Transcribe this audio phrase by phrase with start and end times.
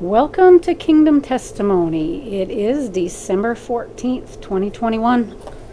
[0.00, 2.42] Welcome to Kingdom Testimony.
[2.42, 5.34] It is December 14th, 2021.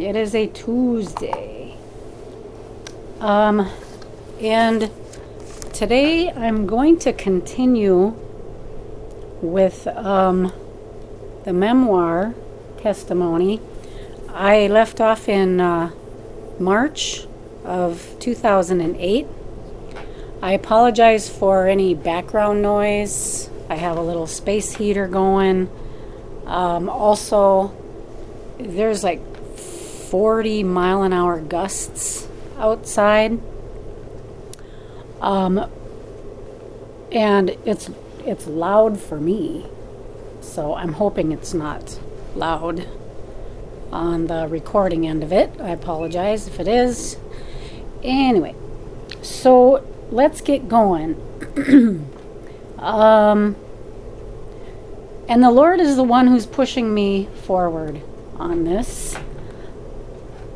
[0.00, 1.76] it is a Tuesday.
[3.20, 3.70] Um,
[4.40, 4.90] and
[5.72, 8.16] today I'm going to continue
[9.40, 10.52] with um,
[11.44, 12.34] the memoir
[12.78, 13.60] testimony.
[14.30, 15.92] I left off in uh,
[16.58, 17.28] March
[17.64, 19.28] of 2008.
[20.42, 23.50] I apologize for any background noise.
[23.72, 25.70] I have a little space heater going.
[26.44, 27.74] Um, also,
[28.58, 29.24] there's like
[29.56, 33.40] 40 mile an hour gusts outside.
[35.22, 35.70] Um,
[37.10, 37.88] and it's
[38.26, 39.64] it's loud for me.
[40.42, 41.98] So I'm hoping it's not
[42.36, 42.86] loud
[43.90, 45.50] on the recording end of it.
[45.58, 47.16] I apologize if it is.
[48.02, 48.54] Anyway,
[49.22, 51.16] so let's get going.
[52.78, 53.56] um,
[55.28, 58.02] and the Lord is the one who's pushing me forward
[58.36, 59.16] on this.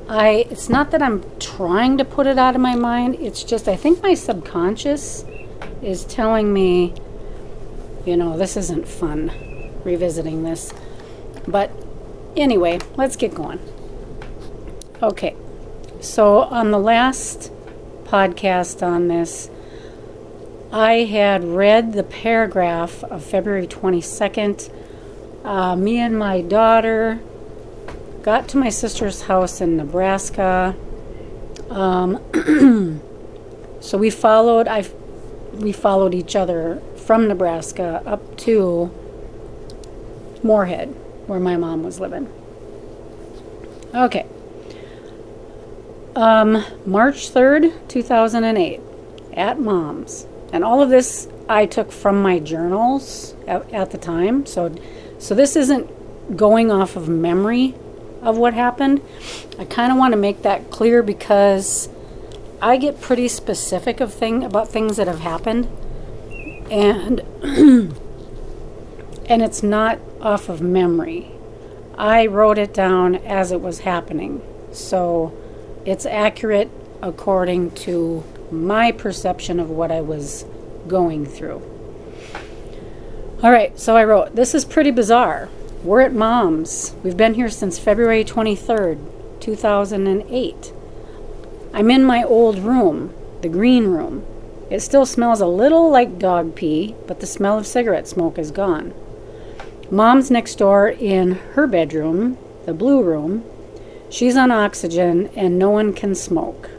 [0.09, 3.17] I it's not that I'm trying to put it out of my mind.
[3.17, 5.25] It's just I think my subconscious
[5.83, 6.95] is telling me,
[8.05, 9.33] you know, this isn't fun
[9.85, 10.73] revisiting this.
[11.47, 11.71] But
[12.37, 13.61] anyway, let's get going.
[15.03, 15.37] Okay.
[16.01, 17.51] So on the last
[18.05, 19.51] podcast on this,
[20.73, 24.73] I had read the paragraph of February 22nd.
[25.45, 27.21] Uh, me and my daughter
[28.23, 30.75] got to my sister's house in Nebraska.
[31.71, 32.21] Um,
[33.81, 34.67] so we followed.
[34.67, 34.85] I
[35.53, 38.91] we followed each other from Nebraska up to
[40.43, 40.89] Moorhead,
[41.27, 42.29] where my mom was living.
[43.95, 44.27] Okay.
[46.15, 48.81] Um, March 3rd, 2008,
[49.35, 50.27] at mom's.
[50.53, 54.47] And all of this I took from my journals at, at the time.
[54.47, 54.75] So,
[55.19, 57.75] so this isn't going off of memory
[58.23, 59.01] of what happened.
[59.59, 61.89] I kind of want to make that clear because
[62.61, 65.69] I get pretty specific of thing about things that have happened,
[66.71, 67.95] and and
[69.43, 71.31] it's not off of memory.
[71.99, 74.43] I wrote it down as it was happening,
[74.73, 75.37] so
[75.85, 76.71] it's accurate
[77.03, 80.45] according to my perception of what I was
[80.89, 81.63] going through.
[83.43, 85.49] All right, so I wrote, This is pretty bizarre.
[85.83, 86.95] We're at mom's.
[87.03, 88.99] We've been here since February 23rd,
[89.41, 90.73] 2008.
[91.73, 93.13] I'm in my old room,
[93.43, 94.25] the green room.
[94.71, 98.51] It still smells a little like dog pee, but the smell of cigarette smoke is
[98.51, 98.95] gone.
[99.91, 103.45] Mom's next door in her bedroom, the blue room.
[104.11, 106.71] She's on oxygen and no one can smoke.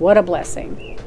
[0.00, 0.98] What a blessing.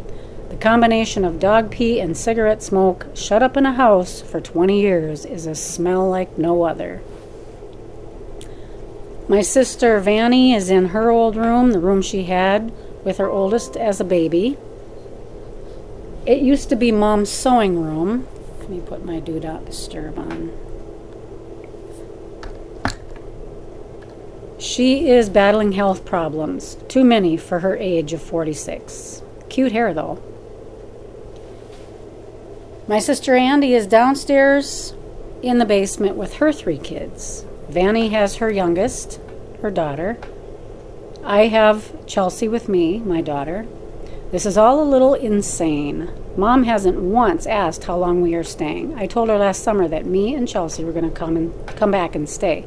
[0.49, 4.79] The combination of dog pee and cigarette smoke shut up in a house for 20
[4.79, 7.01] years is a smell like no other.
[9.27, 12.71] My sister Vanny is in her old room, the room she had
[13.03, 14.59] with her oldest as a baby.
[16.27, 18.27] It used to be mom's sewing room.
[18.59, 20.51] Let me put my do not disturb on.
[24.73, 29.21] She is battling health problems, too many for her age of 46.
[29.47, 30.19] Cute hair, though.
[32.87, 34.95] My sister Andy is downstairs
[35.43, 37.45] in the basement with her three kids.
[37.69, 39.19] Vanny has her youngest,
[39.61, 40.17] her daughter.
[41.23, 43.67] I have Chelsea with me, my daughter.
[44.31, 46.09] This is all a little insane.
[46.35, 48.95] Mom hasn't once asked how long we are staying.
[48.95, 51.91] I told her last summer that me and Chelsea were going to come and come
[51.91, 52.65] back and stay.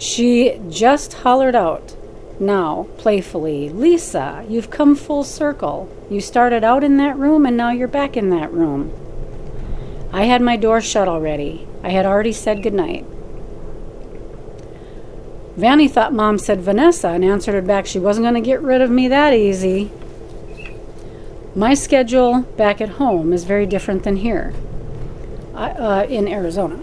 [0.00, 1.94] She just hollered out
[2.40, 5.94] now, playfully, Lisa, you've come full circle.
[6.08, 8.92] You started out in that room and now you're back in that room.
[10.10, 11.68] I had my door shut already.
[11.82, 13.04] I had already said goodnight.
[15.56, 18.80] Vanny thought Mom said Vanessa and answered her back she wasn't going to get rid
[18.80, 19.90] of me that easy.
[21.54, 24.54] My schedule back at home is very different than here
[25.54, 26.80] uh, in Arizona.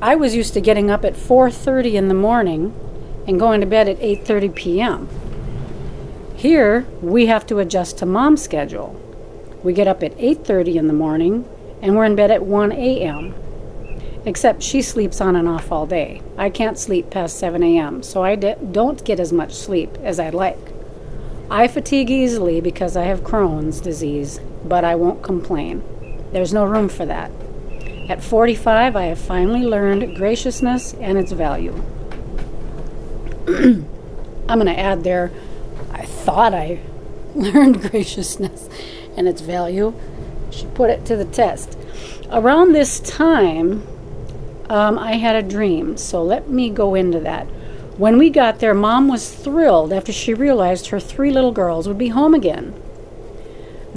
[0.00, 2.72] I was used to getting up at 4:30 in the morning
[3.26, 5.08] and going to bed at 8:30 p.m.
[6.36, 8.94] Here, we have to adjust to mom's schedule.
[9.64, 11.46] We get up at 8:30 in the morning
[11.82, 13.34] and we're in bed at 1 a.m.
[14.24, 16.22] Except she sleeps on and off all day.
[16.36, 20.34] I can't sleep past 7 a.m., so I don't get as much sleep as I'd
[20.34, 20.72] like.
[21.50, 25.82] I fatigue easily because I have Crohn's disease, but I won't complain.
[26.32, 27.32] There's no room for that.
[28.08, 31.74] At 45, I have finally learned graciousness and its value.
[33.46, 35.30] I'm going to add there,
[35.92, 36.80] I thought I
[37.34, 38.70] learned graciousness
[39.14, 39.92] and its value.
[40.50, 41.76] she put it to the test.
[42.30, 43.86] Around this time,
[44.70, 47.44] um, I had a dream, so let me go into that.
[47.98, 51.98] When we got there, Mom was thrilled after she realized her three little girls would
[51.98, 52.80] be home again.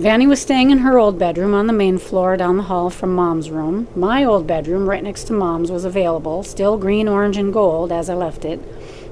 [0.01, 3.13] Vanny was staying in her old bedroom on the main floor down the hall from
[3.13, 3.87] Mom's room.
[3.95, 8.09] My old bedroom, right next to Mom's, was available, still green, orange, and gold as
[8.09, 8.59] I left it,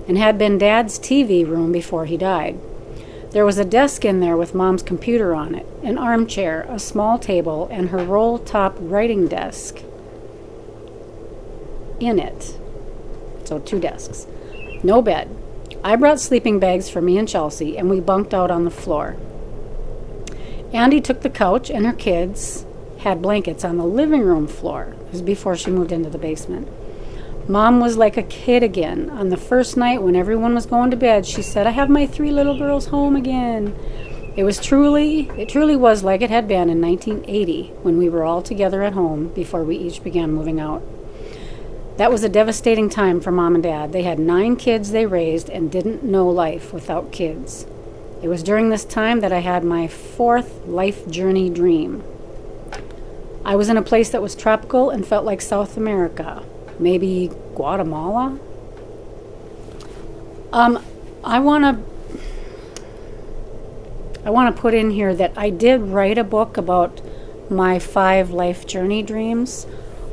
[0.08, 2.60] and had been Dad's TV room before he died.
[3.30, 7.20] There was a desk in there with Mom's computer on it, an armchair, a small
[7.20, 9.84] table, and her roll top writing desk
[12.00, 12.58] in it.
[13.44, 14.26] So, two desks.
[14.82, 15.30] No bed.
[15.84, 19.18] I brought sleeping bags for me and Chelsea, and we bunked out on the floor.
[20.74, 22.66] Andy took the couch, and her kids
[23.00, 24.96] had blankets on the living room floor.
[25.08, 26.68] It was before she moved into the basement.
[27.50, 29.10] Mom was like a kid again.
[29.10, 32.06] On the first night when everyone was going to bed, she said, I have my
[32.06, 33.76] three little girls home again.
[34.36, 38.24] It was truly, it truly was like it had been in 1980 when we were
[38.24, 40.84] all together at home before we each began moving out.
[41.98, 43.92] That was a devastating time for mom and dad.
[43.92, 47.66] They had nine kids they raised and didn't know life without kids.
[48.22, 52.04] It was during this time that I had my fourth life journey dream.
[53.46, 56.44] I was in a place that was tropical and felt like South America,
[56.78, 58.38] maybe Guatemala.
[60.52, 60.84] Um,
[61.24, 61.90] I want to
[64.26, 67.02] I want to put in here that I did write a book about
[67.50, 69.66] my five life journey dreams.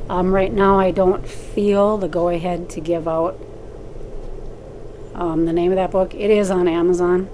[0.08, 3.38] Um, right now, I don't feel the go ahead to give out
[5.14, 6.14] um, the name of that book.
[6.14, 7.28] It is on Amazon.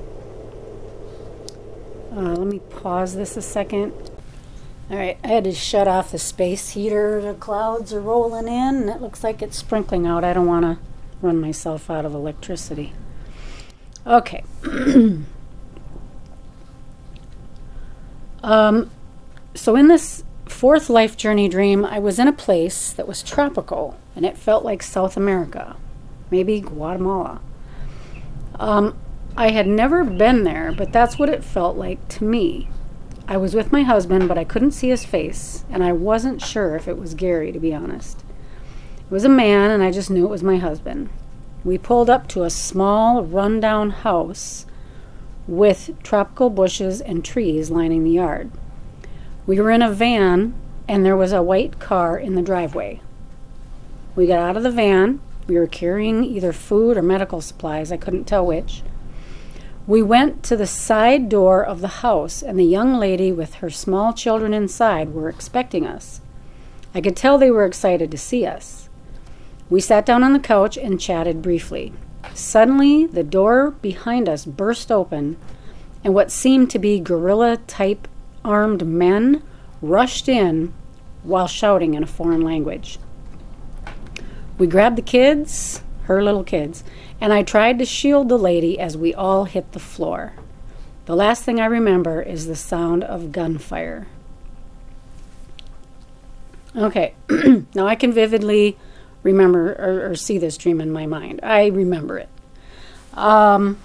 [2.14, 3.92] Uh, let me pause this a second.
[4.90, 7.22] All right, I had to shut off the space heater.
[7.22, 10.22] The clouds are rolling in, and it looks like it's sprinkling out.
[10.22, 10.78] I don't want to
[11.22, 12.92] run myself out of electricity.
[14.06, 14.44] Okay.
[18.42, 18.90] um,
[19.54, 23.98] so in this fourth life journey dream, I was in a place that was tropical
[24.14, 25.76] and it felt like South America,
[26.30, 27.40] maybe Guatemala.
[28.60, 28.98] Um,
[29.36, 32.68] I had never been there, but that's what it felt like to me.
[33.26, 36.76] I was with my husband, but I couldn't see his face, and I wasn't sure
[36.76, 38.20] if it was Gary, to be honest.
[38.98, 41.08] It was a man, and I just knew it was my husband.
[41.64, 44.66] We pulled up to a small, rundown house
[45.46, 48.50] with tropical bushes and trees lining the yard.
[49.46, 50.54] We were in a van
[50.88, 53.00] and there was a white car in the driveway.
[54.14, 55.20] We got out of the van.
[55.46, 58.82] We were carrying either food or medical supplies, I couldn't tell which.
[59.86, 63.70] We went to the side door of the house, and the young lady with her
[63.70, 66.20] small children inside were expecting us.
[66.94, 68.88] I could tell they were excited to see us.
[69.68, 71.92] We sat down on the couch and chatted briefly.
[72.32, 75.36] Suddenly, the door behind us burst open,
[76.04, 78.06] and what seemed to be guerrilla type
[78.44, 79.42] armed men
[79.80, 80.72] rushed in
[81.24, 83.00] while shouting in a foreign language.
[84.58, 86.84] We grabbed the kids, her little kids,
[87.20, 90.34] and I tried to shield the lady as we all hit the floor.
[91.06, 94.06] The last thing I remember is the sound of gunfire.
[96.76, 97.14] Okay,
[97.74, 98.78] now I can vividly
[99.22, 101.40] remember or, or, see this dream in my mind.
[101.42, 102.28] I remember it.
[103.14, 103.78] Um,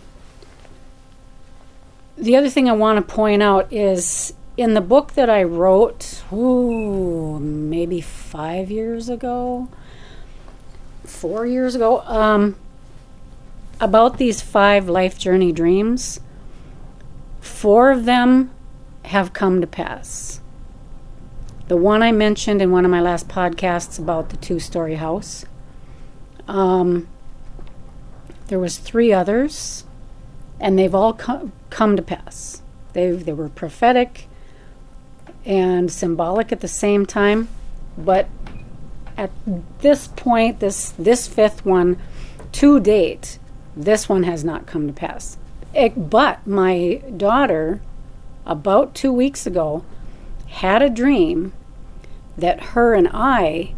[2.18, 6.24] the other thing I want to point out is in the book that I wrote,
[6.34, 9.70] ooh, maybe five years ago,
[11.18, 12.56] four years ago, um,
[13.80, 16.20] about these five life journey dreams,
[17.42, 18.52] four of them
[19.06, 20.42] have come to pass.
[21.68, 25.46] The one I mentioned in one of my last podcasts about the two-story house.
[26.48, 27.08] Um,
[28.48, 29.84] there was three others,
[30.60, 32.62] and they've all come, come to pass.
[32.94, 34.28] They they were prophetic
[35.46, 37.50] and symbolic at the same time.
[37.98, 38.30] But
[39.18, 39.32] at
[39.80, 41.98] this point, this this fifth one,
[42.54, 43.40] to date,
[43.76, 45.38] this one has not come to pass.
[45.74, 47.82] It, but my daughter,
[48.46, 49.84] about two weeks ago,
[50.48, 51.54] had a dream
[52.38, 53.74] that her and I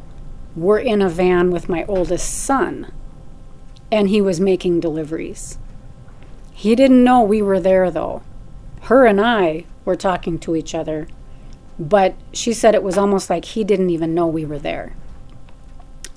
[0.56, 2.92] were in a van with my oldest son,
[3.92, 5.58] and he was making deliveries.
[6.54, 8.22] He didn't know we were there, though.
[8.84, 11.08] Her and I were talking to each other
[11.80, 14.94] but she said it was almost like he didn't even know we were there.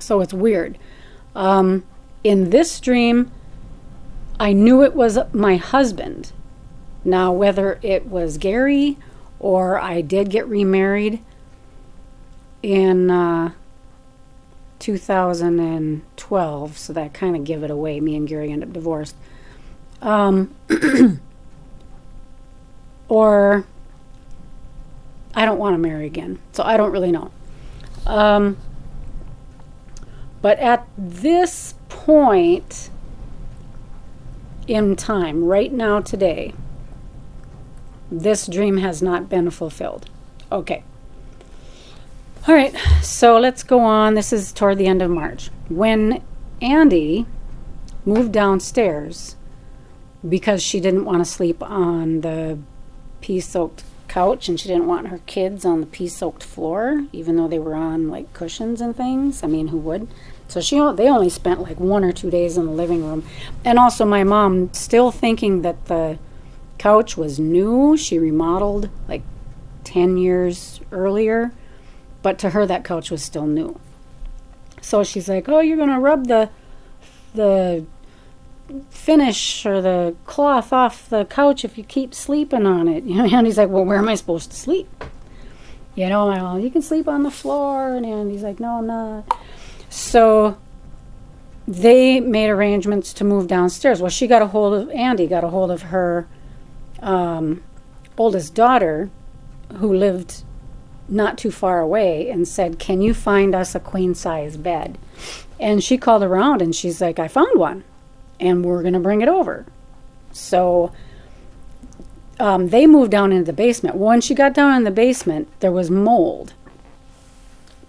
[0.02, 0.78] So it's weird.
[1.35, 1.85] Um,
[2.25, 3.30] in this dream,
[4.38, 6.32] I knew it was my husband.
[7.04, 8.97] Now, whether it was Gary
[9.38, 11.21] or I did get remarried
[12.62, 13.52] in uh,
[14.78, 18.00] 2012, so that kind of give it away.
[18.00, 19.16] Me and Gary end up divorced.
[20.00, 20.54] Um,
[23.09, 23.64] or
[25.35, 26.38] I don't want to marry again.
[26.52, 27.30] So I don't really know.
[28.06, 28.56] Um,
[30.42, 32.90] but at this point
[34.66, 36.52] in time, right now, today,
[38.11, 40.11] this dream has not been fulfilled.
[40.50, 40.84] Okay.
[42.46, 44.14] All right, so let's go on.
[44.14, 45.50] This is toward the end of March.
[45.68, 46.22] When
[46.61, 47.26] Andy
[48.04, 49.37] moved downstairs
[50.28, 52.58] because she didn't want to sleep on the
[53.20, 57.37] pee soaked couch and she didn't want her kids on the pee soaked floor, even
[57.37, 59.42] though they were on like cushions and things.
[59.42, 60.08] I mean, who would?
[60.52, 63.25] So she they only spent like one or two days in the living room.
[63.64, 66.18] And also my mom still thinking that the
[66.76, 67.97] couch was new.
[67.97, 69.23] She remodeled like
[69.85, 71.52] 10 years earlier,
[72.21, 73.80] but to her that couch was still new.
[74.82, 76.50] So she's like, "Oh, you're going to rub the
[77.35, 77.87] the
[78.90, 83.25] finish or the cloth off the couch if you keep sleeping on it." You know,
[83.25, 85.04] and he's like, "Well, where am I supposed to sleep?"
[85.94, 89.25] You know, well, you can sleep on the floor, and he's like, "No, I'm not."
[89.92, 90.56] So
[91.68, 94.00] they made arrangements to move downstairs.
[94.00, 96.26] Well, she got a hold of Andy, got a hold of her
[97.00, 97.62] um,
[98.16, 99.11] oldest daughter,
[99.75, 100.44] who lived
[101.11, 104.96] not too far away, and said, Can you find us a queen size bed?
[105.61, 107.84] And she called around and she's like, I found one,
[108.40, 109.66] and we're going to bring it over.
[110.32, 110.90] So
[112.40, 113.96] um, they moved down into the basement.
[113.96, 116.54] When she got down in the basement, there was mold.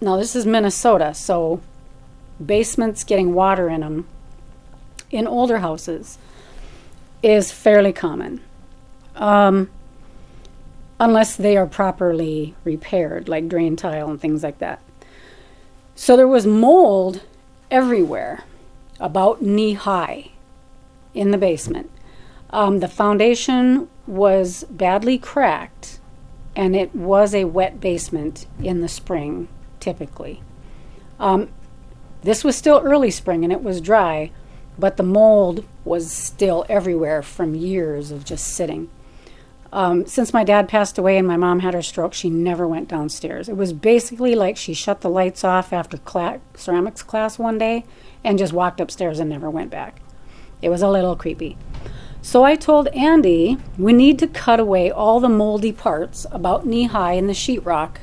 [0.02, 1.62] Now, this is Minnesota, so
[2.46, 4.08] basements getting water in them
[5.12, 6.18] in older houses
[7.22, 8.42] is fairly common
[9.16, 9.70] um,
[11.00, 14.82] unless they are properly repaired, like drain tile and things like that.
[15.96, 17.22] So there was mold
[17.70, 18.44] everywhere,
[19.00, 20.32] about knee high
[21.14, 21.92] in the basement.
[22.50, 26.00] Um, the foundation was badly cracked,
[26.56, 29.48] and it was a wet basement in the spring,
[29.80, 30.42] typically.
[31.20, 31.50] Um,
[32.24, 34.32] this was still early spring and it was dry,
[34.80, 38.90] but the mold was still everywhere from years of just sitting.
[39.74, 42.88] Um, since my dad passed away and my mom had her stroke, she never went
[42.88, 43.50] downstairs.
[43.50, 45.98] It was basically like she shut the lights off after
[46.56, 47.84] ceramics class one day
[48.24, 50.00] and just walked upstairs and never went back.
[50.62, 51.58] It was a little creepy.
[52.22, 56.86] So I told Andy we need to cut away all the moldy parts about knee
[56.86, 57.98] high in the sheetrock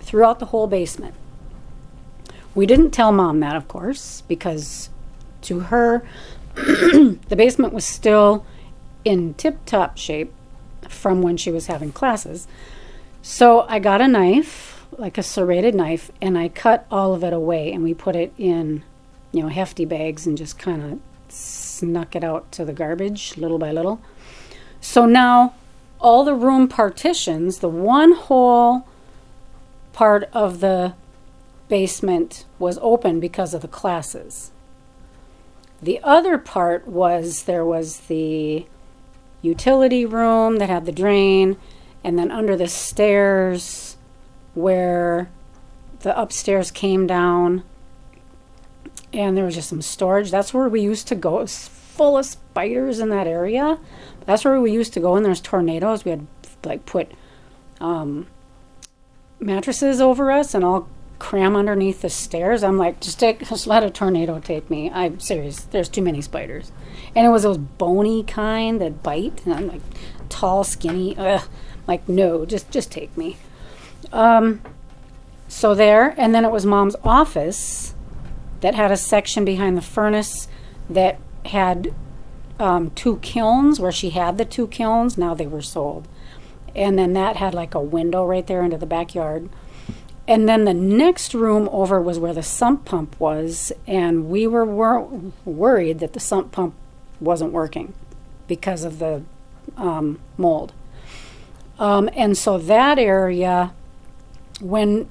[0.00, 1.14] throughout the whole basement.
[2.54, 4.90] We didn't tell mom that, of course, because
[5.42, 6.06] to her,
[6.54, 8.46] the basement was still
[9.04, 10.32] in tip top shape
[10.88, 12.46] from when she was having classes.
[13.22, 17.32] So I got a knife, like a serrated knife, and I cut all of it
[17.32, 18.84] away and we put it in,
[19.32, 23.58] you know, hefty bags and just kind of snuck it out to the garbage little
[23.58, 24.00] by little.
[24.80, 25.54] So now
[25.98, 28.86] all the room partitions, the one whole
[29.92, 30.94] part of the
[31.68, 34.52] basement was open because of the classes.
[35.82, 38.66] The other part was there was the
[39.42, 41.56] utility room that had the drain,
[42.02, 43.96] and then under the stairs
[44.54, 45.30] where
[46.00, 47.64] the upstairs came down,
[49.12, 50.30] and there was just some storage.
[50.30, 51.38] That's where we used to go.
[51.38, 53.78] It was full of spiders in that area.
[54.26, 56.04] That's where we used to go, and there's tornadoes.
[56.04, 56.26] We had
[56.64, 57.12] like put
[57.80, 58.26] um,
[59.38, 62.62] mattresses over us and all cram underneath the stairs.
[62.62, 64.90] I'm like, just take, just let a tornado take me.
[64.90, 65.60] I'm serious.
[65.60, 66.72] There's too many spiders,
[67.14, 69.44] and it was those bony kind that bite.
[69.44, 69.82] And I'm like,
[70.28, 71.16] tall, skinny.
[71.16, 71.46] Ugh.
[71.86, 73.36] Like, no, just just take me.
[74.12, 74.62] Um,
[75.48, 77.94] so there, and then it was mom's office
[78.60, 80.48] that had a section behind the furnace
[80.88, 81.94] that had
[82.58, 85.18] um, two kilns where she had the two kilns.
[85.18, 86.08] Now they were sold,
[86.74, 89.50] and then that had like a window right there into the backyard
[90.26, 94.64] and then the next room over was where the sump pump was, and we were
[94.64, 95.08] wor-
[95.44, 96.74] worried that the sump pump
[97.20, 97.92] wasn't working
[98.46, 99.22] because of the
[99.76, 100.72] um, mold.
[101.78, 103.72] Um, and so that area,
[104.60, 105.08] when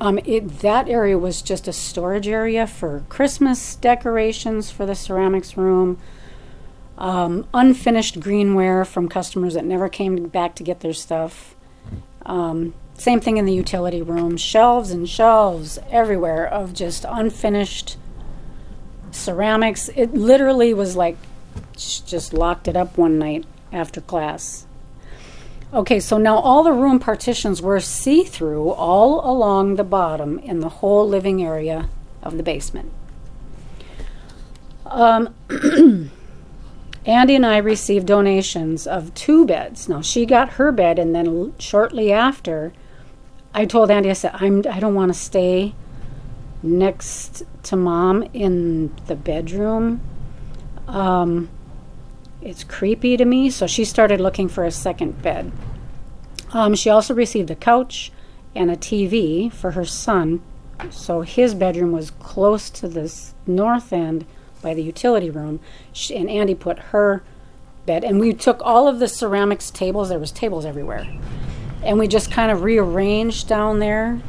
[0.00, 5.56] um, it, that area was just a storage area for Christmas decorations for the ceramics
[5.56, 5.98] room,
[6.98, 11.54] um, unfinished greenware from customers that never came back to get their stuff.
[12.24, 14.36] Um, same thing in the utility room.
[14.36, 17.96] Shelves and shelves everywhere of just unfinished
[19.10, 19.88] ceramics.
[19.94, 21.16] It literally was like
[21.74, 24.66] just locked it up one night after class.
[25.74, 30.60] Okay, so now all the room partitions were see through all along the bottom in
[30.60, 31.88] the whole living area
[32.22, 32.92] of the basement.
[34.86, 35.34] Um,
[37.06, 39.88] Andy and I received donations of two beds.
[39.88, 42.72] Now, she got her bed, and then shortly after,
[43.56, 45.74] I told Andy, I said, I'm, I don't want to stay
[46.62, 50.02] next to mom in the bedroom.
[50.86, 51.48] Um,
[52.42, 53.48] it's creepy to me.
[53.48, 55.52] So she started looking for a second bed.
[56.52, 58.12] Um, she also received a couch
[58.54, 60.42] and a TV for her son.
[60.90, 64.26] So his bedroom was close to this north end
[64.60, 65.60] by the utility room.
[65.94, 67.22] She, and Andy put her
[67.86, 68.04] bed.
[68.04, 71.06] And we took all of the ceramics tables, there was tables everywhere.
[71.86, 74.20] And we just kind of rearranged down there.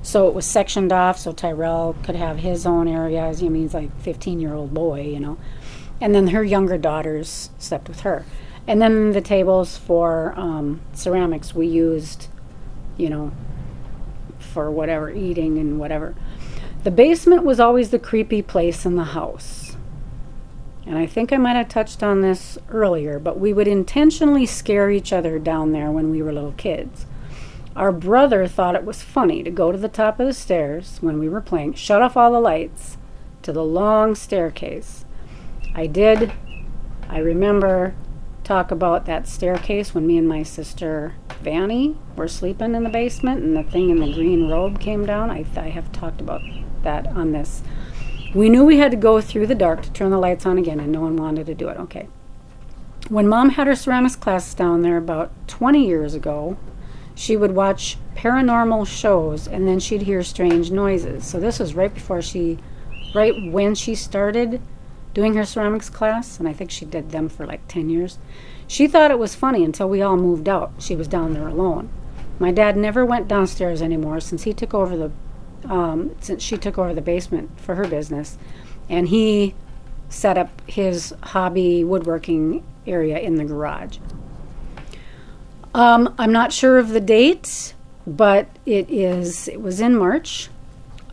[0.00, 3.42] So it was sectioned off so Tyrell could have his own areas.
[3.42, 5.36] I mean, he's like 15 year old boy, you know.
[6.00, 8.24] And then her younger daughters slept with her.
[8.68, 12.28] And then the tables for um, ceramics we used,
[12.96, 13.32] you know,
[14.38, 16.14] for whatever, eating and whatever.
[16.84, 19.59] The basement was always the creepy place in the house.
[20.90, 24.90] And I think I might have touched on this earlier, but we would intentionally scare
[24.90, 27.06] each other down there when we were little kids.
[27.76, 31.20] Our brother thought it was funny to go to the top of the stairs when
[31.20, 32.98] we were playing, shut off all the lights
[33.42, 35.04] to the long staircase.
[35.76, 36.32] I did.
[37.08, 37.94] I remember
[38.42, 43.44] talk about that staircase when me and my sister Vanny were sleeping in the basement
[43.44, 45.30] and the thing in the green robe came down.
[45.30, 46.42] I, I have talked about
[46.82, 47.62] that on this.
[48.34, 50.78] We knew we had to go through the dark to turn the lights on again,
[50.78, 51.76] and no one wanted to do it.
[51.78, 52.08] Okay.
[53.08, 56.56] When mom had her ceramics class down there about 20 years ago,
[57.16, 61.26] she would watch paranormal shows and then she'd hear strange noises.
[61.26, 62.58] So this was right before she,
[63.14, 64.60] right when she started
[65.12, 68.18] doing her ceramics class, and I think she did them for like 10 years.
[68.68, 70.72] She thought it was funny until we all moved out.
[70.78, 71.88] She was down there alone.
[72.38, 75.10] My dad never went downstairs anymore since he took over the,
[75.64, 78.38] um, since she took over the basement for her business,
[78.88, 79.54] and he
[80.08, 83.98] set up his hobby woodworking area in the garage.
[85.72, 87.74] Um, I'm not sure of the date,
[88.06, 89.48] but it is.
[89.48, 90.50] It was in March.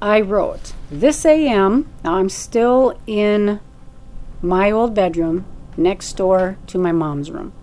[0.02, 1.88] I wrote this AM.
[2.04, 3.60] Now I'm still in
[4.42, 5.46] my old bedroom
[5.76, 7.54] next door to my mom's room.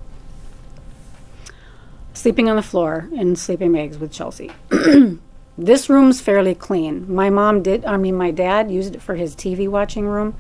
[2.12, 4.52] Sleeping on the floor in sleeping bags with Chelsea.
[5.56, 7.12] this room's fairly clean.
[7.12, 10.34] My mom did, I mean, my dad used it for his TV watching room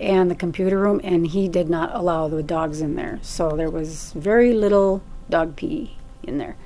[0.00, 3.18] and the computer room, and he did not allow the dogs in there.
[3.22, 6.56] So there was very little dog pee in there.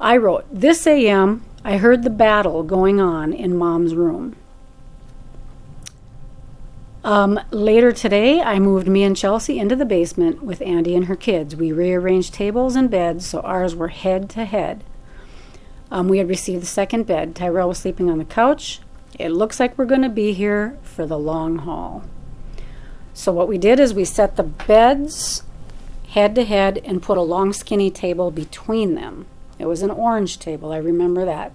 [0.00, 4.36] I wrote, This AM, I heard the battle going on in mom's room.
[7.04, 11.16] Um, later today, I moved me and Chelsea into the basement with Andy and her
[11.16, 11.56] kids.
[11.56, 14.84] We rearranged tables and beds so ours were head to head.
[15.90, 17.34] Um, we had received the second bed.
[17.34, 18.80] Tyrell was sleeping on the couch.
[19.18, 22.04] It looks like we're going to be here for the long haul.
[23.14, 25.42] So, what we did is we set the beds
[26.08, 29.26] head to head and put a long, skinny table between them.
[29.58, 31.52] It was an orange table, I remember that.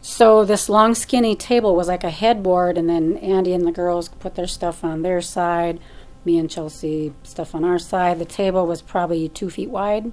[0.00, 4.08] So this long skinny table was like a headboard and then Andy and the girls
[4.08, 5.80] put their stuff on their side,
[6.24, 8.20] me and Chelsea stuff on our side.
[8.20, 10.12] The table was probably two feet wide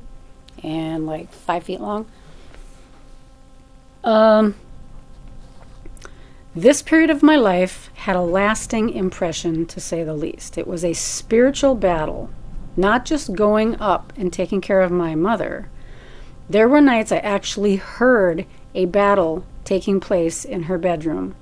[0.64, 2.08] and like five feet long.
[4.04, 4.56] Um,
[6.56, 10.58] this period of my life had a lasting impression, to say the least.
[10.58, 12.30] It was a spiritual battle,
[12.78, 15.70] not just going up and taking care of my mother.
[16.50, 21.36] There were nights I actually heard a battle taking place in her bedroom.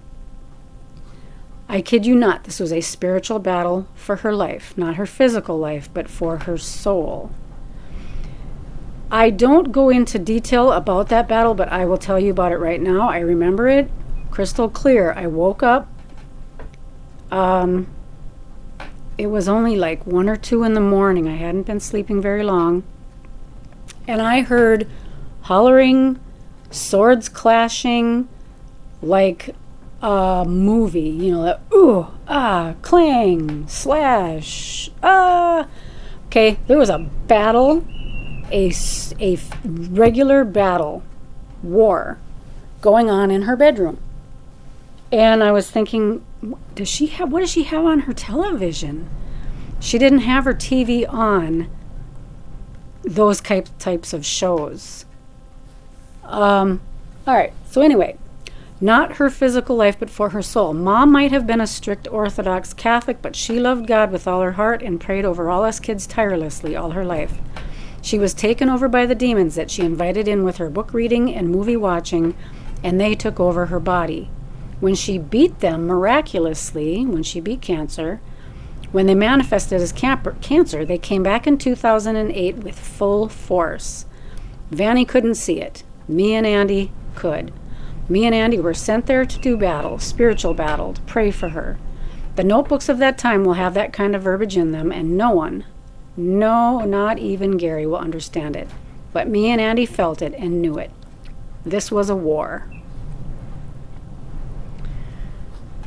[1.68, 5.58] I kid you not, this was a spiritual battle for her life, not her physical
[5.58, 7.32] life, but for her soul.
[9.12, 12.58] I don't go into detail about that battle, but I will tell you about it
[12.58, 13.10] right now.
[13.10, 13.92] I remember it
[14.32, 15.12] crystal clear.
[15.12, 15.88] I woke up.
[17.30, 17.88] Um,
[19.18, 21.28] it was only like one or two in the morning.
[21.28, 22.84] I hadn't been sleeping very long.
[24.08, 24.88] And I heard
[25.42, 26.20] hollering
[26.72, 28.28] swords clashing
[29.02, 29.54] like
[30.02, 35.68] a movie, you know, that ooh, ah, clang, slash, ah.
[36.28, 37.86] Okay, there was a battle,
[38.52, 38.72] a,
[39.20, 41.04] a regular battle,
[41.64, 42.20] war
[42.82, 44.00] going on in her bedroom.
[45.12, 46.26] And I was thinking,
[46.76, 49.10] does she have, what does she have on her television?
[49.80, 51.70] She didn't have her TV on
[53.04, 55.06] those type, types of shows.
[56.24, 56.82] Um,
[57.28, 57.54] all right.
[57.70, 58.18] So anyway,
[58.80, 60.74] not her physical life, but for her soul.
[60.74, 64.54] Mom might have been a strict Orthodox Catholic, but she loved God with all her
[64.54, 67.38] heart and prayed over all us kids tirelessly all her life.
[68.02, 71.34] She was taken over by the demons that she invited in with her book reading
[71.34, 72.36] and movie watching,
[72.84, 74.30] and they took over her body.
[74.80, 78.20] When she beat them miraculously, when she beat cancer,
[78.92, 84.06] when they manifested as cancer, they came back in 2008 with full force.
[84.72, 85.84] Vanny couldn't see it.
[86.08, 87.54] Me and Andy could.
[88.10, 91.78] Me and Andy were sent there to do battle, spiritual battle, to pray for her.
[92.36, 95.32] The notebooks of that time will have that kind of verbiage in them, and no
[95.32, 95.64] one,
[96.18, 98.70] no, not even Gary, will understand it.
[99.14, 100.92] But me and Andy felt it and knew it.
[101.66, 102.68] This was a war.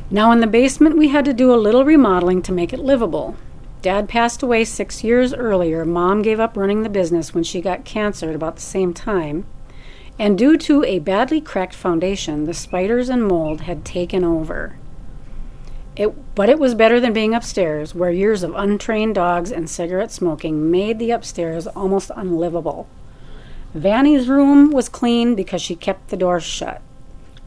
[0.09, 3.35] Now, in the basement, we had to do a little remodeling to make it livable.
[3.81, 5.85] Dad passed away six years earlier.
[5.85, 9.45] Mom gave up running the business when she got cancer at about the same time.
[10.17, 14.77] And due to a badly cracked foundation, the spiders and mold had taken over.
[15.95, 20.11] It, but it was better than being upstairs, where years of untrained dogs and cigarette
[20.11, 22.87] smoking made the upstairs almost unlivable.
[23.73, 26.81] Vanny's room was clean because she kept the door shut.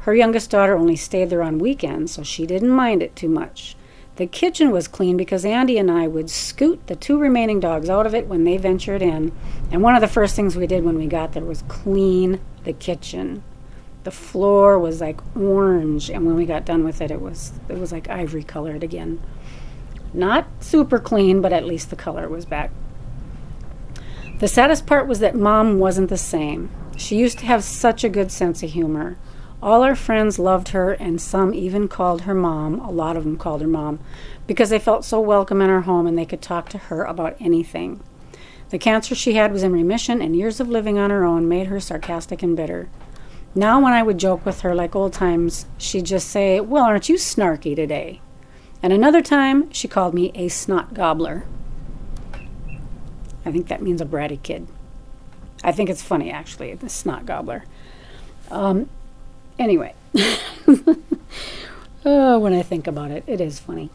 [0.00, 3.76] Her youngest daughter only stayed there on weekends, so she didn't mind it too much.
[4.16, 8.06] The kitchen was clean because Andy and I would scoot the two remaining dogs out
[8.06, 9.32] of it when they ventured in,
[9.70, 12.72] and one of the first things we did when we got there was clean the
[12.72, 13.42] kitchen.
[14.08, 17.76] The floor was like orange, and when we got done with it, it was it
[17.76, 19.20] was like ivory colored again.
[20.14, 22.70] Not super clean, but at least the color was back.
[24.38, 26.70] The saddest part was that mom wasn't the same.
[26.96, 29.18] She used to have such a good sense of humor.
[29.62, 32.80] All our friends loved her, and some even called her mom.
[32.80, 33.98] A lot of them called her mom
[34.46, 37.36] because they felt so welcome in her home and they could talk to her about
[37.38, 38.02] anything.
[38.70, 41.66] The cancer she had was in remission, and years of living on her own made
[41.66, 42.88] her sarcastic and bitter.
[43.54, 47.08] Now, when I would joke with her like old times, she'd just say, Well, aren't
[47.08, 48.20] you snarky today?
[48.82, 51.44] And another time, she called me a snot gobbler.
[53.44, 54.68] I think that means a bratty kid.
[55.64, 57.64] I think it's funny, actually, the snot gobbler.
[58.50, 58.88] Um,
[59.58, 59.92] Anyway,
[62.04, 63.90] oh, when I think about it, it is funny.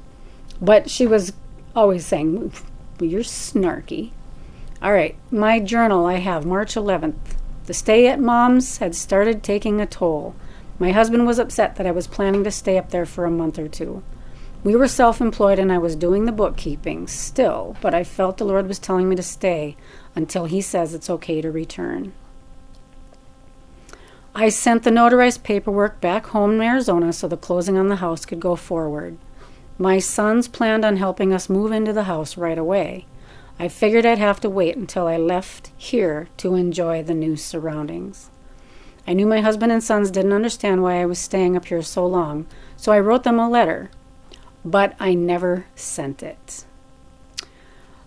[0.61, 1.31] But she was
[1.73, 2.51] always saying,
[2.99, 4.11] You're snarky.
[4.81, 7.37] All right, my journal I have March 11th.
[7.65, 10.35] The stay at mom's had started taking a toll.
[10.79, 13.57] My husband was upset that I was planning to stay up there for a month
[13.57, 14.03] or two.
[14.63, 18.45] We were self employed and I was doing the bookkeeping still, but I felt the
[18.45, 19.75] Lord was telling me to stay
[20.15, 22.13] until He says it's okay to return.
[24.35, 28.25] I sent the notarized paperwork back home in Arizona so the closing on the house
[28.25, 29.17] could go forward.
[29.77, 33.05] My sons planned on helping us move into the house right away.
[33.63, 38.29] I figured I'd have to wait until I left here to enjoy the new surroundings.
[39.07, 42.05] I knew my husband and sons didn't understand why I was staying up here so
[42.05, 42.45] long,
[42.75, 43.89] so I wrote them a letter,
[44.65, 46.65] but I never sent it.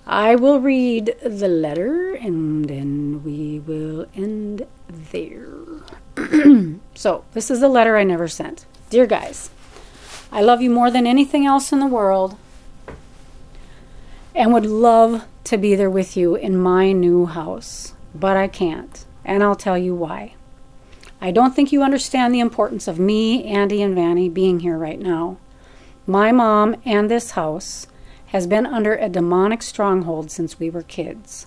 [0.06, 5.56] I will read the letter and then we will end there.
[6.94, 8.66] so, this is a letter I never sent.
[8.90, 9.48] Dear guys,
[10.30, 12.36] I love you more than anything else in the world
[14.36, 19.06] and would love to be there with you in my new house, but I can't,
[19.24, 20.34] and I'll tell you why.
[21.22, 25.00] I don't think you understand the importance of me, Andy, and Vanny being here right
[25.00, 25.38] now.
[26.06, 27.86] My mom and this house
[28.26, 31.46] has been under a demonic stronghold since we were kids.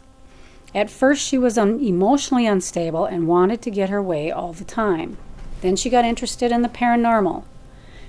[0.73, 4.63] At first, she was un- emotionally unstable and wanted to get her way all the
[4.65, 5.17] time.
[5.61, 7.43] Then she got interested in the paranormal.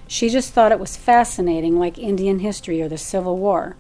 [0.07, 3.77] She just thought it was fascinating, like Indian history or the Civil War.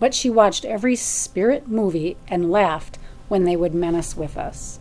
[0.00, 4.80] But she watched every spirit movie and laughed when they would menace with us.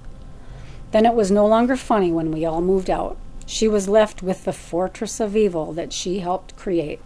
[0.91, 3.17] Then it was no longer funny when we all moved out.
[3.45, 6.99] She was left with the fortress of evil that she helped create.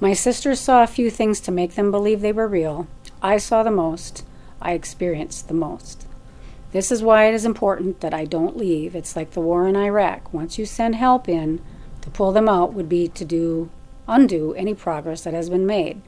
[0.00, 2.88] My sisters saw a few things to make them believe they were real.
[3.22, 4.24] I saw the most.
[4.60, 6.06] I experienced the most.
[6.72, 8.94] This is why it is important that I don't leave.
[8.94, 10.32] It's like the war in Iraq.
[10.32, 11.60] Once you send help in,
[12.02, 13.70] to pull them out would be to do
[14.08, 16.00] undo any progress that has been made,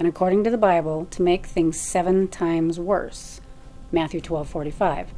[0.00, 3.38] and according to the Bible, to make things seven times worse.
[3.92, 5.08] Matthew 12:45.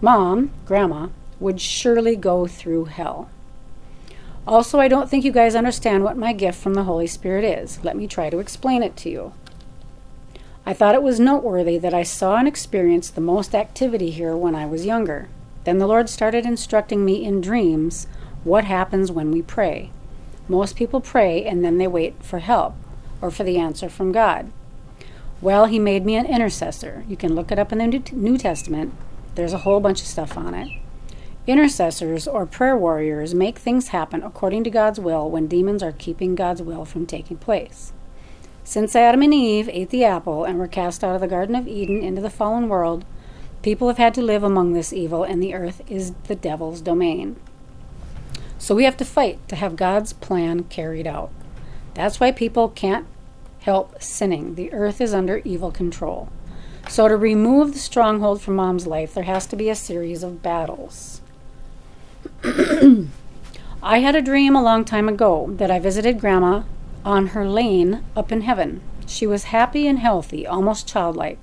[0.00, 3.28] Mom, grandma, would surely go through hell.
[4.44, 7.78] Also, I don't think you guys understand what my gift from the Holy Spirit is.
[7.84, 9.32] Let me try to explain it to you.
[10.66, 14.56] I thought it was noteworthy that I saw and experienced the most activity here when
[14.56, 15.28] I was younger.
[15.62, 18.08] Then the Lord started instructing me in dreams
[18.42, 19.92] what happens when we pray.
[20.48, 22.74] Most people pray and then they wait for help
[23.20, 24.50] or for the answer from God.
[25.40, 27.04] Well, He made me an intercessor.
[27.08, 28.94] You can look it up in the New Testament,
[29.36, 30.68] there's a whole bunch of stuff on it.
[31.46, 36.34] Intercessors or prayer warriors make things happen according to God's will when demons are keeping
[36.34, 37.92] God's will from taking place.
[38.64, 41.68] Since Adam and Eve ate the apple and were cast out of the Garden of
[41.68, 43.04] Eden into the fallen world,
[43.62, 47.36] people have had to live among this evil, and the earth is the devil's domain.
[48.58, 51.30] So we have to fight to have God's plan carried out.
[51.96, 53.06] That's why people can't
[53.60, 54.54] help sinning.
[54.54, 56.28] The earth is under evil control.
[56.90, 60.42] So, to remove the stronghold from mom's life, there has to be a series of
[60.42, 61.22] battles.
[62.44, 66.64] I had a dream a long time ago that I visited Grandma
[67.02, 68.82] on her lane up in heaven.
[69.06, 71.38] She was happy and healthy, almost childlike.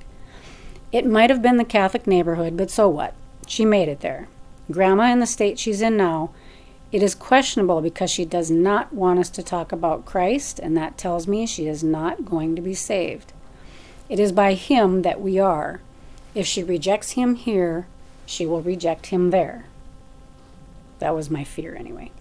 [0.92, 3.16] It might have been the Catholic neighborhood, but so what?
[3.48, 4.28] She made it there.
[4.70, 6.30] Grandma in the state she's in now,
[6.94, 10.96] it is questionable because she does not want us to talk about Christ, and that
[10.96, 13.34] tells me she is not going to be saved.
[14.10, 15.82] It is by Him that we are.
[16.36, 17.88] If she rejects Him here,
[18.28, 19.66] she will reject Him there.
[21.00, 22.12] That was my fear, anyway.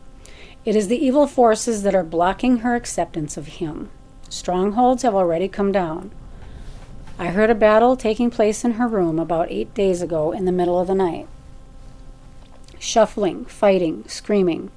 [0.65, 3.91] It is the evil forces that are blocking her acceptance of Him.
[4.31, 6.13] Strongholds have already come down.
[7.19, 10.51] I heard a battle taking place in her room about eight days ago in the
[10.51, 11.29] middle of the night.
[12.83, 14.73] Shuffling, fighting, screaming.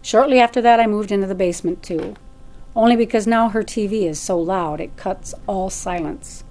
[0.00, 2.14] Shortly after that, I moved into the basement too,
[2.76, 6.44] only because now her TV is so loud it cuts all silence.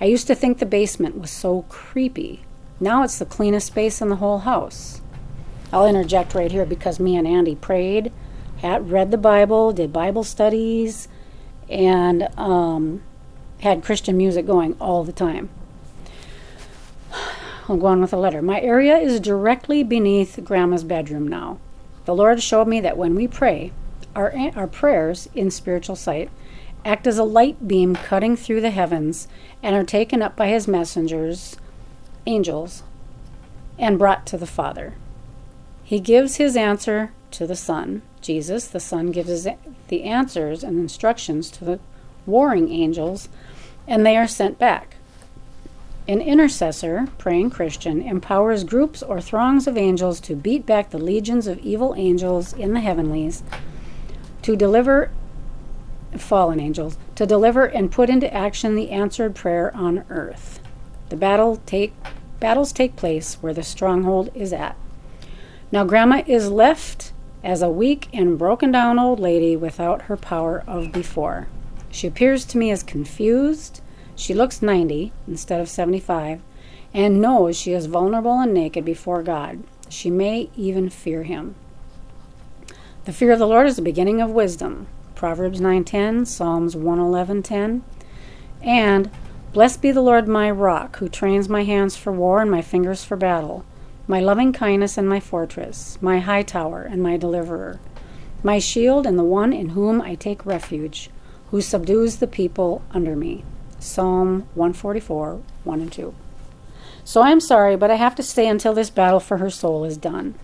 [0.00, 2.44] I used to think the basement was so creepy.
[2.78, 5.00] Now it's the cleanest space in the whole house.
[5.72, 8.12] I'll interject right here because me and Andy prayed,
[8.58, 11.08] had read the Bible, did Bible studies,
[11.68, 13.02] and um,
[13.62, 15.48] had Christian music going all the time.
[17.68, 18.40] I'll go on with a letter.
[18.40, 21.58] My area is directly beneath Grandma's bedroom now.
[22.06, 23.72] The Lord showed me that when we pray,
[24.16, 26.30] our, our prayers in spiritual sight
[26.84, 29.28] act as a light beam cutting through the heavens
[29.62, 31.56] and are taken up by his messengers,
[32.26, 32.82] angels,
[33.78, 34.94] and brought to the Father.
[35.84, 38.66] He gives his answer to the Son, Jesus.
[38.66, 39.46] The Son gives
[39.88, 41.80] the answers and instructions to the
[42.24, 43.28] warring angels,
[43.86, 44.97] and they are sent back.
[46.08, 51.46] An intercessor, praying Christian, empowers groups or throngs of angels to beat back the legions
[51.46, 53.42] of evil angels in the heavenlies,
[54.40, 55.10] to deliver
[56.16, 60.60] fallen angels, to deliver and put into action the answered prayer on earth.
[61.10, 61.92] The battle take
[62.40, 64.76] battles take place where the stronghold is at.
[65.70, 67.12] Now grandma is left
[67.44, 71.48] as a weak and broken down old lady without her power of before.
[71.90, 73.82] She appears to me as confused.
[74.18, 76.40] She looks 90 instead of 75
[76.92, 79.62] and knows she is vulnerable and naked before God.
[79.88, 81.54] She may even fear him.
[83.04, 84.88] The fear of the Lord is the beginning of wisdom.
[85.14, 87.82] Proverbs 9:10, Psalms 111:10,
[88.60, 89.08] and
[89.52, 93.04] Blessed be the Lord my rock, who trains my hands for war and my fingers
[93.04, 93.64] for battle,
[94.08, 97.78] my loving kindness and my fortress, my high tower and my deliverer,
[98.42, 101.08] my shield and the one in whom I take refuge
[101.52, 103.44] who subdues the people under me.
[103.78, 106.14] Psalm 144, 1 and 2.
[107.04, 109.84] So I am sorry, but I have to stay until this battle for her soul
[109.84, 110.34] is done.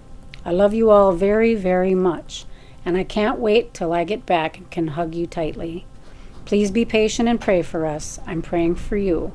[0.44, 2.46] I love you all very, very much,
[2.84, 5.86] and I can't wait till I get back and can hug you tightly.
[6.44, 8.18] Please be patient and pray for us.
[8.26, 9.32] I'm praying for you.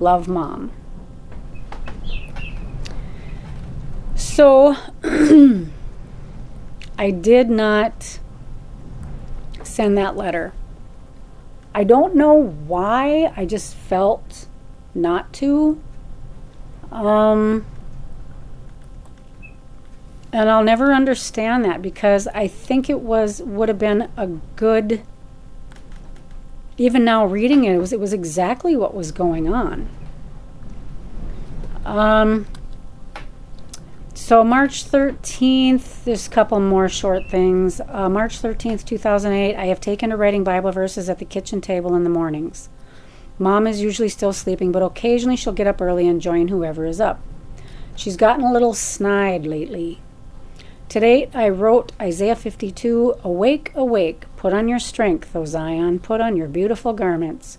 [0.00, 0.72] Love, Mom.
[4.14, 4.76] So,
[6.98, 8.18] I did not
[9.62, 10.52] send that letter.
[11.74, 13.32] I don't know why.
[13.36, 14.46] I just felt
[14.94, 15.80] not to.
[16.90, 17.64] Um,
[20.32, 25.02] and I'll never understand that because I think it was would have been a good.
[26.78, 29.88] Even now, reading it, it was it was exactly what was going on.
[31.84, 32.46] Um,
[34.32, 37.82] so March 13th, there's a couple more short things.
[37.86, 41.94] Uh, March 13th, 2008, I have taken to writing Bible verses at the kitchen table
[41.94, 42.70] in the mornings.
[43.38, 46.98] Mom is usually still sleeping, but occasionally she'll get up early and join whoever is
[46.98, 47.20] up.
[47.94, 50.00] She's gotten a little snide lately.
[50.88, 56.38] Today I wrote Isaiah 52 Awake, awake, put on your strength, O Zion, put on
[56.38, 57.58] your beautiful garments.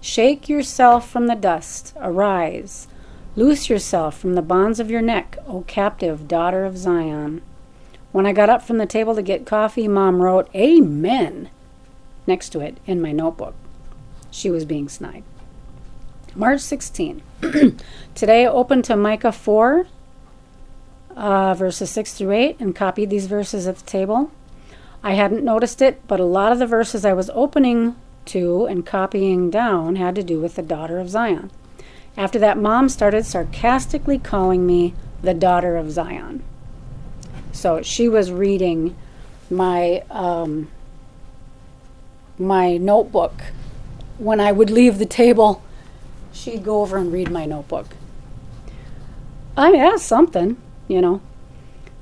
[0.00, 2.88] Shake yourself from the dust, arise.
[3.36, 7.42] Loose yourself from the bonds of your neck, O captive daughter of Zion.
[8.12, 11.50] When I got up from the table to get coffee, Mom wrote, Amen,
[12.28, 13.56] next to it in my notebook.
[14.30, 15.24] She was being snide.
[16.36, 17.22] March 16.
[18.14, 19.86] Today I opened to Micah 4,
[21.16, 24.30] uh, verses 6 through 8, and copied these verses at the table.
[25.02, 28.86] I hadn't noticed it, but a lot of the verses I was opening to and
[28.86, 31.50] copying down had to do with the daughter of Zion.
[32.16, 36.42] After that, mom started sarcastically calling me the daughter of Zion.
[37.52, 38.94] So she was reading
[39.50, 40.68] my um,
[42.38, 43.32] my notebook
[44.18, 45.62] when I would leave the table.
[46.32, 47.96] She'd go over and read my notebook.
[49.56, 50.56] I mean, that's something,
[50.88, 51.20] you know.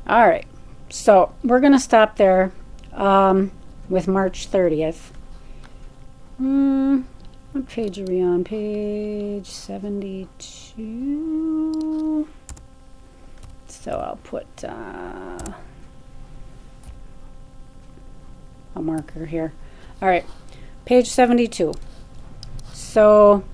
[0.06, 0.46] All right,
[0.88, 2.52] so we're gonna stop there
[2.92, 3.52] um,
[3.88, 5.10] with March 30th.
[6.38, 7.02] Hmm.
[7.52, 8.44] What page are we on?
[8.44, 12.26] Page 72.
[13.68, 15.52] So I'll put uh,
[18.74, 19.52] a marker here.
[20.00, 20.24] All right,
[20.86, 21.74] page 72.
[22.72, 23.44] So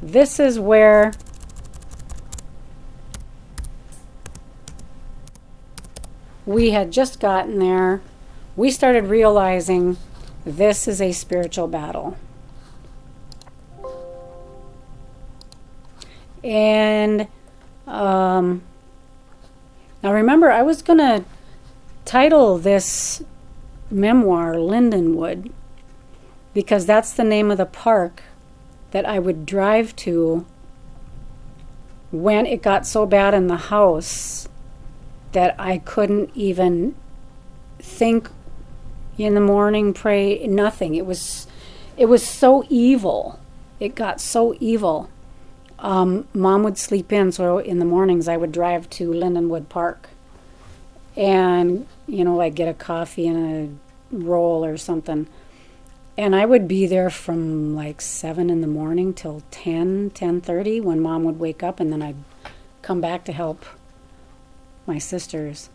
[0.00, 1.12] this is where
[6.46, 8.02] we had just gotten there.
[8.54, 9.96] We started realizing
[10.44, 12.16] this is a spiritual battle.
[16.48, 17.28] And
[17.86, 18.62] um,
[20.02, 21.24] now remember, I was going to
[22.06, 23.22] title this
[23.90, 25.52] memoir Lindenwood
[26.54, 28.22] because that's the name of the park
[28.92, 30.46] that I would drive to
[32.10, 34.48] when it got so bad in the house
[35.32, 36.94] that I couldn't even
[37.78, 38.30] think
[39.18, 40.94] in the morning, pray, nothing.
[40.94, 41.46] It was
[41.98, 43.38] it was so evil.
[43.80, 45.10] It got so evil.
[45.78, 50.08] Um, Mom would sleep in, so in the mornings I would drive to Lindenwood Park
[51.16, 53.80] and, you know, like get a coffee and
[54.12, 55.28] a roll or something.
[56.16, 61.00] And I would be there from like 7 in the morning till 10, 10.30 when
[61.00, 62.16] Mom would wake up and then I'd
[62.82, 63.64] come back to help
[64.84, 65.70] my sisters.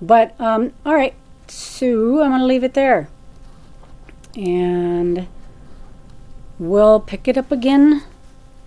[0.00, 1.14] But, um, all right,
[1.48, 3.08] so I'm going to leave it there.
[4.34, 5.26] And
[6.58, 8.02] we'll pick it up again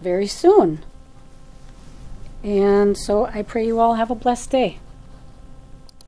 [0.01, 0.83] very soon.
[2.43, 4.79] And so I pray you all have a blessed day.